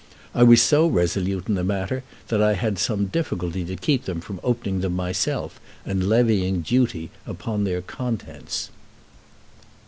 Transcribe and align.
I 0.33 0.41
was 0.41 0.63
so 0.63 0.87
resolute 0.87 1.47
in 1.47 1.53
the 1.53 1.63
matter 1.63 2.01
that 2.29 2.41
I 2.41 2.55
had 2.55 2.79
some 2.79 3.05
difficulty 3.05 3.63
to 3.65 3.75
keep 3.75 4.03
from 4.05 4.39
opening 4.41 4.81
them 4.81 4.95
myself 4.95 5.59
and 5.85 6.09
levying 6.09 6.61
duty 6.63 7.11
upon 7.27 7.65
their 7.65 7.83
contents. 7.83 8.71